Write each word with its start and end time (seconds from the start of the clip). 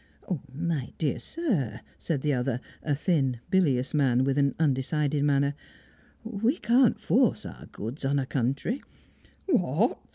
"My 0.51 0.93
dear 0.97 1.19
sir," 1.19 1.81
said 1.99 2.21
the 2.23 2.33
other, 2.33 2.59
a 2.81 2.95
thin, 2.95 3.39
bilious 3.51 3.93
man, 3.93 4.23
with 4.23 4.39
an 4.39 4.55
undecided 4.59 5.23
manner, 5.23 5.53
"we 6.23 6.57
can't 6.57 6.99
force 6.99 7.45
our 7.45 7.67
goods 7.67 8.03
on 8.03 8.17
a 8.17 8.25
country" 8.25 8.81
"What! 9.45 9.99